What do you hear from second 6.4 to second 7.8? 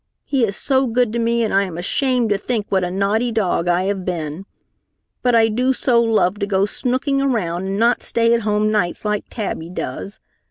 go snooking around and